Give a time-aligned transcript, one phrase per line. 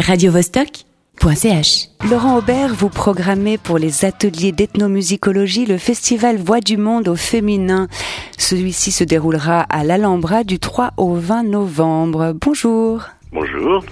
[0.00, 1.88] radiovostok.ch.
[2.10, 7.86] Laurent Aubert, vous programmez pour les ateliers d'ethnomusicologie le festival Voix du Monde au féminin.
[8.36, 12.34] Celui-ci se déroulera à l'Alhambra du 3 au 20 novembre.
[12.34, 13.04] Bonjour.
[13.32, 13.84] Bonjour.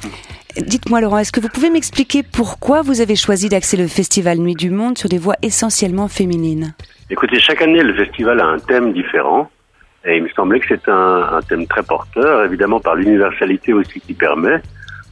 [0.57, 4.57] Dites-moi Laurent, est-ce que vous pouvez m'expliquer pourquoi vous avez choisi d'axer le festival Nuit
[4.57, 6.75] du Monde sur des voix essentiellement féminines?
[7.11, 9.51] Écoutez, chaque année, le festival a un thème différent.
[10.05, 14.01] Et il me semblait que c'est un, un, thème très porteur, évidemment par l'universalité aussi
[14.01, 14.61] qui permet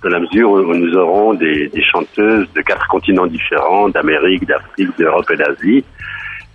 [0.03, 4.97] dans la mesure où nous aurons des, des chanteuses de quatre continents différents, d'Amérique, d'Afrique,
[4.99, 5.85] d'Europe et d'Asie,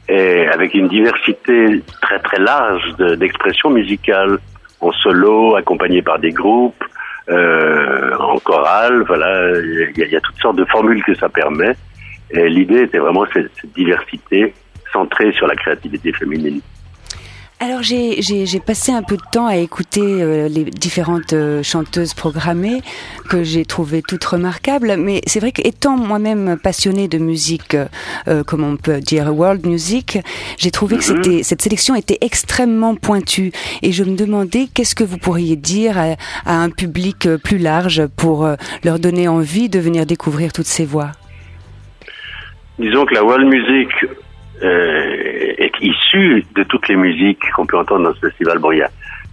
[0.07, 4.37] et avec une diversité très très large d'expressions musicales,
[4.81, 6.83] en solo, accompagnées par des groupes,
[7.29, 11.75] euh, en chorale, voilà, il y, y, a toutes sortes de formules que ça permet.
[12.29, 14.53] Et l'idée était vraiment cette, cette diversité
[14.91, 16.61] centrée sur la créativité féminine.
[17.61, 22.81] Alors j'ai passé un peu de temps à écouter euh, les différentes euh, chanteuses programmées
[23.29, 27.77] que j'ai trouvées toutes remarquables, mais c'est vrai qu'étant moi-même passionnée de musique,
[28.27, 30.19] euh, comme on peut dire world music,
[30.57, 31.23] j'ai trouvé que Mhm.
[31.23, 35.97] c'était cette sélection était extrêmement pointue et je me demandais qu'est-ce que vous pourriez dire
[35.97, 40.51] à, à un public euh, plus large pour euh, leur donner envie de venir découvrir
[40.51, 41.11] toutes ces voix?
[42.79, 43.87] Disons que la world music
[44.63, 48.59] euh, est issue de toutes les musiques qu'on peut entendre dans ce festival.
[48.59, 48.91] Bon, il y a, de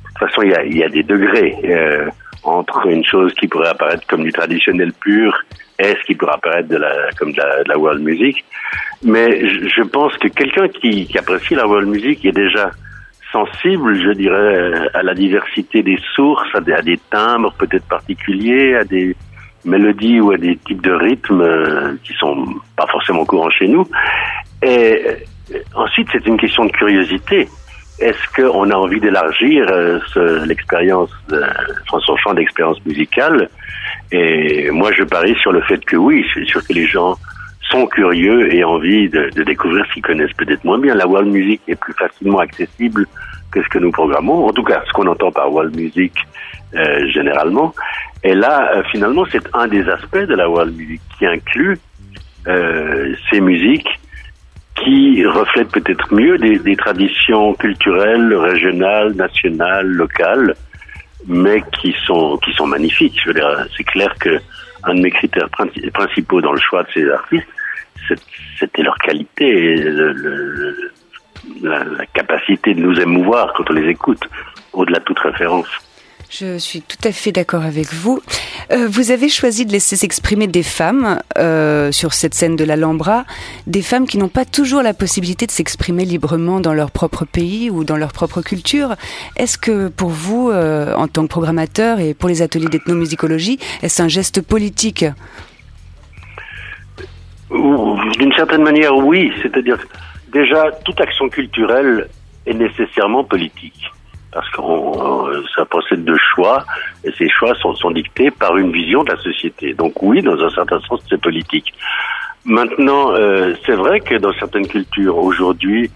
[0.08, 2.08] toute façon, il y a, il y a des degrés euh,
[2.42, 5.32] entre une chose qui pourrait apparaître comme du traditionnel pur
[5.78, 8.44] et ce qui pourrait apparaître de la, comme de la, de la world music.
[9.04, 12.70] Mais je, je pense que quelqu'un qui, qui apprécie la world music est déjà
[13.32, 18.76] sensible, je dirais, à la diversité des sources, à des, à des timbres peut-être particuliers,
[18.76, 19.16] à des
[19.64, 22.44] mélodies ou à des types de rythmes euh, qui sont
[22.76, 23.86] pas forcément courants chez nous.
[24.62, 25.02] Et
[25.52, 27.48] euh, ensuite, c'est une question de curiosité.
[27.98, 31.42] Est-ce qu'on a envie d'élargir euh, ce- l'expérience, euh,
[31.88, 33.48] son champ d'expérience musicale?
[34.10, 37.14] Et moi, je parie sur le fait que oui, c'est sûr que les gens
[37.70, 40.94] sont curieux et envie de, de découvrir ce qu'ils connaissent peut-être moins bien.
[40.94, 43.06] La world music est plus facilement accessible
[43.50, 44.46] que ce que nous programmons.
[44.46, 46.12] En tout cas, ce qu'on entend par world music
[46.74, 47.74] euh, généralement.
[48.24, 51.78] Et là, euh, finalement, c'est un des aspects de la world music qui inclut
[52.46, 53.88] euh, ces musiques
[54.76, 60.54] qui reflètent peut-être mieux des, traditions culturelles, régionales, nationales, locales,
[61.26, 63.18] mais qui sont qui sont magnifiques.
[63.22, 64.40] Je veux dire, c'est clair que
[64.84, 67.46] un de mes critères princi- principaux dans le choix de ces artistes,
[68.58, 69.76] c'était leur qualité,
[71.62, 74.22] la, la capacité de nous émouvoir quand on les écoute,
[74.72, 75.68] au-delà de toute référence.
[76.34, 78.22] Je suis tout à fait d'accord avec vous.
[78.70, 83.26] Euh, vous avez choisi de laisser s'exprimer des femmes euh, sur cette scène de l'Alhambra,
[83.66, 87.68] des femmes qui n'ont pas toujours la possibilité de s'exprimer librement dans leur propre pays
[87.68, 88.94] ou dans leur propre culture.
[89.36, 94.02] Est-ce que pour vous, euh, en tant que programmateur et pour les ateliers d'ethnomusicologie, est-ce
[94.02, 95.04] un geste politique?
[97.50, 99.32] D'une certaine manière, oui.
[99.42, 99.76] C'est-à-dire,
[100.32, 102.08] déjà, toute action culturelle
[102.46, 103.92] est nécessairement politique.
[104.32, 104.62] Parce que
[105.54, 106.64] ça procède de choix,
[107.04, 109.74] et ces choix sont, dictés par une vision de la société.
[109.74, 111.72] Donc oui, dans un certain sens, c'est politique.
[112.44, 115.90] Maintenant, euh, c'est vrai que dans certaines cultures, aujourd'hui,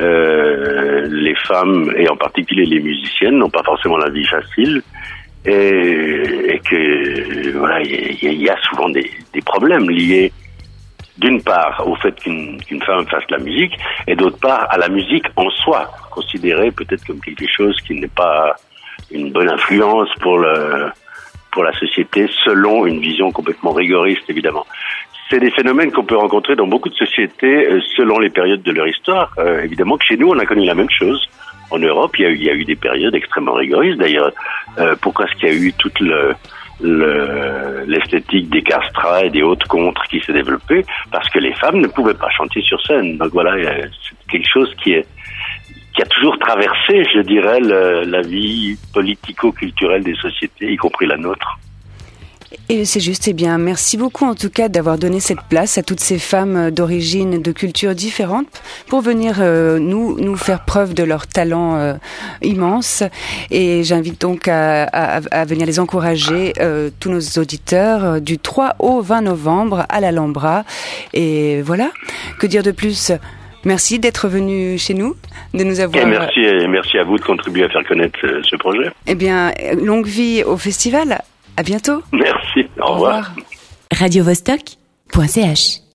[0.00, 4.82] euh, les femmes, et en particulier les musiciennes, n'ont pas forcément la vie facile,
[5.44, 10.32] et, et que voilà, il y, y a souvent des, des problèmes liés
[11.18, 13.72] d'une part au fait qu'une qu'une femme fasse la musique
[14.06, 18.08] et d'autre part à la musique en soi, considérée peut-être comme quelque chose qui n'est
[18.08, 18.54] pas
[19.10, 20.90] une bonne influence pour le
[21.50, 24.66] pour la société selon une vision complètement rigoriste évidemment.
[25.30, 28.72] C'est des phénomènes qu'on peut rencontrer dans beaucoup de sociétés euh, selon les périodes de
[28.72, 29.32] leur histoire.
[29.38, 31.26] Euh, évidemment que chez nous on a connu la même chose.
[31.70, 34.30] En Europe, il y a eu, il y a eu des périodes extrêmement rigoristes d'ailleurs.
[34.78, 36.34] Euh, pourquoi est-ce qu'il y a eu toute le
[36.80, 41.80] le- l'esthétique des castrats et des hautes contres qui s'est développée parce que les femmes
[41.80, 43.18] ne pouvaient pas chanter sur scène.
[43.18, 45.06] Donc voilà, euh, c'est quelque chose qui est
[45.94, 51.58] qui a toujours traversé, je dirais, la vie politico-culturelle des sociétés, y compris la nôtre.
[52.68, 55.82] Et c'est juste, eh bien, merci beaucoup en tout cas d'avoir donné cette place à
[55.82, 60.64] toutes ces femmes euh, d'origine et de cultures différentes pour venir euh, nous nous faire
[60.64, 61.94] preuve de leur talent euh,
[62.42, 63.02] immense.
[63.50, 68.76] Et j'invite donc à, à, à venir les encourager, euh, tous nos auditeurs, du 3
[68.78, 70.64] au 20 novembre à l'Alhambra.
[71.12, 71.90] Et voilà,
[72.38, 73.12] que dire de plus?
[73.64, 75.14] Merci d'être venu chez nous,
[75.54, 76.04] de nous Et avoir.
[76.06, 78.90] merci, et merci à vous de contribuer à faire connaître ce projet.
[79.06, 81.22] Eh bien, longue vie au festival.
[81.56, 82.02] À bientôt.
[82.12, 82.66] Merci.
[82.80, 83.32] Au revoir.
[83.92, 85.81] radiovostok.ch